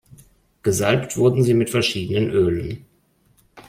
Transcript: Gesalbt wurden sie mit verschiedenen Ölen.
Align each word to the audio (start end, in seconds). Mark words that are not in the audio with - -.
Gesalbt 0.63 1.15
wurden 1.15 1.43
sie 1.43 1.53
mit 1.53 1.69
verschiedenen 1.69 2.31
Ölen. 2.31 2.85